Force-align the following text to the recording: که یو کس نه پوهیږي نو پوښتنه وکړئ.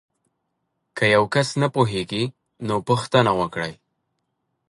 که 0.95 1.05
یو 1.15 1.23
کس 1.33 1.49
نه 1.61 1.67
پوهیږي 1.75 2.23
نو 2.67 2.75
پوښتنه 2.87 3.31
وکړئ. 3.39 3.73